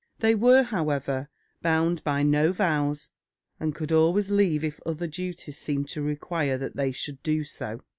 [0.17, 1.29] They were, however,
[1.61, 3.11] bound by no vows,
[3.59, 7.83] and could always leave if other duties seemed to require that they should do so.